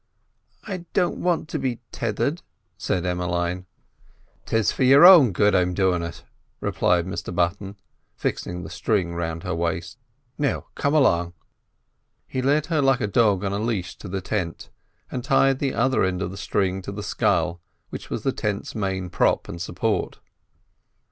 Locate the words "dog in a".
13.05-13.59